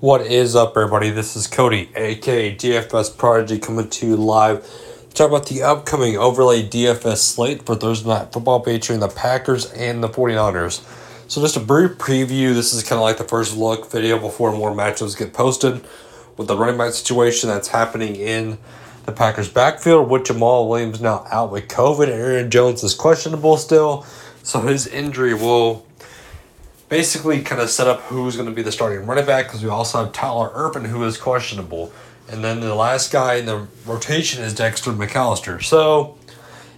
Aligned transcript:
What 0.00 0.26
is 0.26 0.54
up, 0.54 0.76
everybody? 0.76 1.08
This 1.08 1.36
is 1.36 1.46
Cody, 1.46 1.88
aka 1.96 2.54
DFS 2.54 3.16
Prodigy, 3.16 3.58
coming 3.58 3.88
to 3.88 4.06
you 4.06 4.16
live. 4.16 4.62
Talk 5.14 5.30
about 5.30 5.46
the 5.46 5.62
upcoming 5.62 6.18
overlay 6.18 6.68
DFS 6.68 7.16
slate 7.16 7.64
for 7.64 7.76
Thursday 7.76 8.10
Night 8.10 8.30
Football 8.30 8.62
featuring 8.62 9.00
the 9.00 9.08
Packers 9.08 9.72
and 9.72 10.02
the 10.02 10.08
49ers. 10.10 10.84
So, 11.30 11.40
just 11.40 11.56
a 11.56 11.60
brief 11.60 11.92
preview. 11.92 12.52
This 12.52 12.74
is 12.74 12.82
kind 12.82 12.98
of 12.98 13.04
like 13.04 13.16
the 13.16 13.24
first 13.24 13.56
look 13.56 13.90
video 13.90 14.18
before 14.18 14.52
more 14.52 14.70
matchups 14.70 15.18
get 15.18 15.32
posted 15.32 15.82
with 16.36 16.46
the 16.46 16.58
running 16.58 16.76
back 16.76 16.92
situation 16.92 17.48
that's 17.48 17.68
happening 17.68 18.16
in 18.16 18.58
the 19.06 19.12
Packers' 19.12 19.48
backfield 19.48 20.10
with 20.10 20.24
Jamaal 20.24 20.68
Williams 20.68 21.00
now 21.00 21.26
out 21.30 21.50
with 21.50 21.68
COVID. 21.68 22.08
Aaron 22.08 22.50
Jones 22.50 22.84
is 22.84 22.94
questionable 22.94 23.56
still, 23.56 24.04
so 24.42 24.60
his 24.60 24.86
injury 24.86 25.32
will 25.32 25.85
basically 26.88 27.42
kind 27.42 27.60
of 27.60 27.70
set 27.70 27.86
up 27.86 28.00
who's 28.02 28.36
going 28.36 28.48
to 28.48 28.54
be 28.54 28.62
the 28.62 28.72
starting 28.72 29.06
running 29.06 29.26
back 29.26 29.46
because 29.46 29.62
we 29.62 29.68
also 29.68 30.04
have 30.04 30.12
Tyler 30.12 30.50
Ervin 30.54 30.84
who 30.84 31.02
is 31.04 31.16
questionable. 31.16 31.92
And 32.28 32.42
then 32.42 32.60
the 32.60 32.74
last 32.74 33.12
guy 33.12 33.34
in 33.34 33.46
the 33.46 33.66
rotation 33.84 34.42
is 34.42 34.54
Dexter 34.54 34.92
McAllister. 34.92 35.62
So 35.62 36.18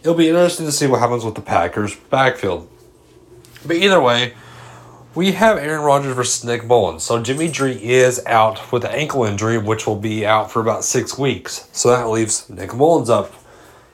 it'll 0.02 0.14
be 0.14 0.28
interesting 0.28 0.66
to 0.66 0.72
see 0.72 0.86
what 0.86 1.00
happens 1.00 1.24
with 1.24 1.34
the 1.34 1.40
Packers 1.40 1.96
backfield. 1.96 2.68
But 3.66 3.76
either 3.76 4.00
way, 4.00 4.34
we 5.14 5.32
have 5.32 5.58
Aaron 5.58 5.82
Rodgers 5.82 6.14
versus 6.14 6.44
Nick 6.44 6.62
Mullens. 6.62 7.02
So 7.02 7.20
Jimmy 7.20 7.50
G 7.50 7.72
is 7.72 8.24
out 8.26 8.70
with 8.70 8.84
an 8.84 8.92
ankle 8.92 9.24
injury, 9.24 9.58
which 9.58 9.86
will 9.86 9.96
be 9.96 10.24
out 10.24 10.50
for 10.50 10.60
about 10.60 10.84
six 10.84 11.18
weeks. 11.18 11.68
So 11.72 11.90
that 11.90 12.08
leaves 12.08 12.48
Nick 12.48 12.74
Mullens 12.74 13.10
up. 13.10 13.34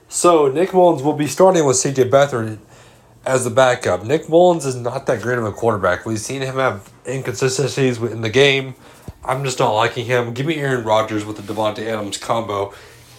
So 0.09 0.49
Nick 0.49 0.75
Mullens 0.75 1.03
will 1.03 1.15
be 1.15 1.27
starting 1.27 1.65
with 1.65 1.77
CJ 1.77 2.11
Beathard 2.11 2.59
as 3.27 3.45
the 3.45 3.51
backup. 3.51 4.05
Nick 4.05 4.29
Mullens 4.29 4.67
is 4.67 4.77
not 4.77 5.07
that 5.07 5.23
great 5.23 5.39
of 5.39 5.45
a 5.45 5.53
quarterback. 5.53 6.05
We've 6.05 6.19
seen 6.19 6.43
him 6.43 6.57
have 6.57 6.93
inconsistencies 7.07 7.99
in 7.99 8.21
the 8.21 8.31
game. 8.31 8.75
I'm 9.25 9.45
just 9.45 9.59
not 9.59 9.73
liking 9.73 10.05
him. 10.05 10.35
Give 10.35 10.47
me 10.47 10.57
Aaron 10.57 10.85
Rodgers 10.85 11.25
with 11.25 11.37
the 11.37 11.55
Davante 11.55 11.87
Adams 11.87 12.19
combo 12.19 12.75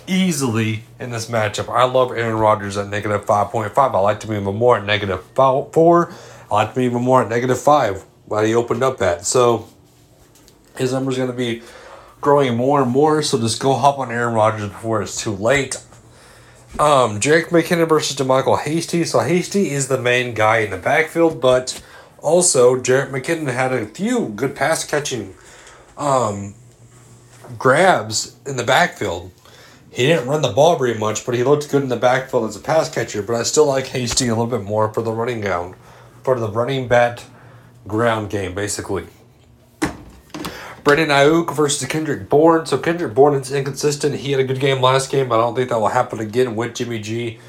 easily 0.07 0.83
in 0.99 1.09
this 1.09 1.29
matchup. 1.29 1.73
I 1.73 1.85
love 1.85 2.11
Aaron 2.11 2.37
Rodgers 2.37 2.77
at 2.77 2.89
negative 2.89 3.25
5.5. 3.25 3.75
I 3.75 3.99
like 3.99 4.19
to 4.19 4.27
be 4.27 4.35
even 4.35 4.55
more 4.55 4.77
at 4.77 4.85
negative 4.85 5.23
4. 5.33 6.13
I 6.51 6.53
like 6.53 6.69
to 6.73 6.79
be 6.79 6.85
even 6.85 7.01
more 7.01 7.23
at 7.23 7.29
negative 7.29 7.59
5 7.59 8.05
while 8.25 8.43
he 8.43 8.53
opened 8.53 8.83
up 8.83 9.01
at. 9.01 9.25
So 9.25 9.67
his 10.77 10.93
number's 10.93 11.17
going 11.17 11.31
to 11.31 11.35
be 11.35 11.63
growing 12.21 12.55
more 12.55 12.83
and 12.83 12.91
more. 12.91 13.23
So 13.23 13.39
just 13.39 13.59
go 13.59 13.73
hop 13.73 13.97
on 13.97 14.11
Aaron 14.11 14.35
Rodgers 14.35 14.69
before 14.69 15.01
it's 15.01 15.19
too 15.19 15.31
late. 15.31 15.83
Um, 16.77 17.21
Jerick 17.21 17.45
McKinnon 17.45 17.87
versus 17.87 18.17
JaMycal 18.17 18.59
Hasty. 18.59 19.05
So 19.05 19.19
Hasty 19.19 19.69
is 19.69 19.87
the 19.87 19.97
main 19.97 20.33
guy 20.33 20.57
in 20.57 20.71
the 20.71 20.77
backfield, 20.77 21.39
but 21.39 21.81
also 22.19 22.75
Jerick 22.75 23.11
McKinnon 23.11 23.53
had 23.53 23.71
a 23.71 23.85
few 23.85 24.27
good 24.29 24.57
pass 24.57 24.83
catching 24.83 25.35
um, 25.97 26.53
grabs 27.57 28.35
in 28.45 28.57
the 28.57 28.63
backfield. 28.65 29.31
He 29.89 30.07
didn't 30.07 30.27
run 30.27 30.41
the 30.41 30.51
ball 30.51 30.77
very 30.77 30.95
much, 30.95 31.25
but 31.25 31.33
he 31.33 31.45
looked 31.45 31.71
good 31.71 31.81
in 31.81 31.87
the 31.87 31.95
backfield 31.95 32.49
as 32.49 32.57
a 32.57 32.59
pass 32.59 32.93
catcher. 32.93 33.21
But 33.21 33.35
I 33.35 33.43
still 33.43 33.67
like 33.67 33.87
Hasty 33.87 34.27
a 34.27 34.35
little 34.35 34.45
bit 34.45 34.63
more 34.63 34.93
for 34.93 35.01
the 35.01 35.13
running 35.13 35.39
ground, 35.39 35.75
for 36.23 36.37
the 36.37 36.49
running 36.49 36.89
bat 36.89 37.23
ground 37.87 38.29
game, 38.29 38.53
basically. 38.53 39.07
Brandon 40.85 41.09
Aiyuk 41.09 41.51
versus 41.55 41.87
Kendrick 41.87 42.29
Bourne. 42.29 42.67
So 42.67 42.77
Kendrick 42.77 43.15
Bourne 43.15 43.33
is 43.33 43.51
inconsistent. 43.51 44.17
He 44.17 44.31
had 44.31 44.39
a 44.39 44.43
good 44.43 44.59
game 44.59 44.83
last 44.83 45.09
game, 45.09 45.27
but 45.27 45.39
I 45.39 45.41
don't 45.41 45.55
think 45.55 45.69
that 45.69 45.79
will 45.79 45.87
happen 45.87 46.19
again 46.19 46.55
with 46.55 46.75
Jimmy 46.75 46.99
G 46.99 47.39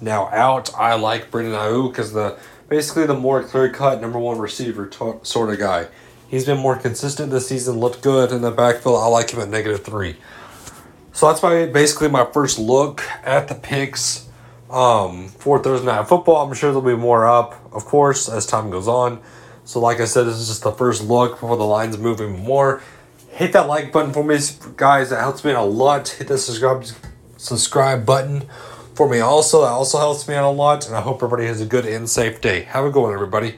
now 0.00 0.28
out. 0.28 0.74
I 0.74 0.94
like 0.94 1.30
Brandon 1.30 1.52
Aiyuk 1.52 1.98
as 1.98 2.14
the 2.14 2.38
basically 2.70 3.04
the 3.04 3.12
more 3.12 3.42
clear 3.42 3.68
cut 3.68 4.00
number 4.00 4.18
one 4.18 4.38
receiver 4.38 4.86
t- 4.86 5.12
sort 5.22 5.50
of 5.50 5.58
guy. 5.58 5.88
He's 6.26 6.46
been 6.46 6.56
more 6.56 6.74
consistent 6.74 7.30
this 7.30 7.46
season. 7.46 7.78
Looked 7.78 8.02
good 8.02 8.32
in 8.32 8.40
the 8.40 8.50
backfield. 8.50 8.96
I 8.96 9.08
like 9.08 9.30
him 9.30 9.40
at 9.40 9.50
negative 9.50 9.84
three. 9.84 10.16
So 11.12 11.28
that's 11.28 11.42
my 11.42 11.66
basically 11.66 12.08
my 12.08 12.24
first 12.24 12.58
look 12.58 13.02
at 13.22 13.48
the 13.48 13.56
picks 13.56 14.26
um, 14.70 15.28
for 15.28 15.62
Thursday 15.62 15.84
night 15.84 16.08
football. 16.08 16.46
I'm 16.46 16.54
sure 16.54 16.70
there'll 16.70 16.80
be 16.80 16.96
more 16.96 17.26
up, 17.26 17.60
of 17.74 17.84
course, 17.84 18.26
as 18.26 18.46
time 18.46 18.70
goes 18.70 18.88
on. 18.88 19.20
So, 19.66 19.80
like 19.80 19.98
I 19.98 20.04
said, 20.04 20.24
this 20.24 20.36
is 20.36 20.46
just 20.46 20.62
the 20.62 20.70
first 20.70 21.02
look 21.02 21.32
before 21.32 21.56
the 21.56 21.66
line's 21.66 21.98
moving 21.98 22.38
more. 22.38 22.80
Hit 23.30 23.52
that 23.54 23.66
like 23.66 23.90
button 23.90 24.12
for 24.12 24.22
me, 24.22 24.38
guys. 24.76 25.10
That 25.10 25.18
helps 25.18 25.44
me 25.44 25.50
out 25.50 25.64
a 25.64 25.64
lot. 25.64 26.08
Hit 26.08 26.28
the 26.28 26.38
subscribe 26.38 26.86
subscribe 27.36 28.06
button 28.06 28.44
for 28.94 29.08
me 29.08 29.18
also. 29.18 29.62
That 29.62 29.72
also 29.72 29.98
helps 29.98 30.28
me 30.28 30.36
out 30.36 30.48
a 30.48 30.54
lot. 30.54 30.86
And 30.86 30.94
I 30.94 31.00
hope 31.00 31.16
everybody 31.16 31.46
has 31.46 31.60
a 31.60 31.66
good 31.66 31.84
and 31.84 32.08
safe 32.08 32.40
day. 32.40 32.62
Have 32.62 32.84
a 32.84 32.90
good 32.90 33.02
one, 33.02 33.12
everybody. 33.12 33.56